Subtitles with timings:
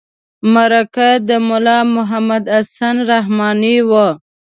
[0.53, 4.07] مرکه د ملا محمد حسن رحماني وه.